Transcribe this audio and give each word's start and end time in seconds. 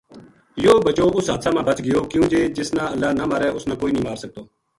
یوہ 0.63 0.83
بچو 0.85 1.05
اس 1.15 1.27
حادثہ 1.31 1.49
ما 1.55 1.61
بَچ 1.67 1.77
گیو 1.85 2.01
کیوں 2.11 2.27
جے 2.31 2.41
جس 2.55 2.69
نا 2.75 2.83
اللہ 2.93 3.09
نہ 3.17 3.23
مارے 3.29 3.49
اس 3.55 3.63
نا 3.69 3.73
کوئی 3.79 3.91
نیہہ 3.93 4.05
مار 4.07 4.17
سکتو 4.23 4.41